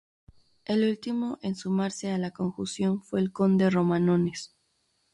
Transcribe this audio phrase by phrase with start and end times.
[0.65, 4.55] El último en sumarse a la Conjunción fue el conde Romanones.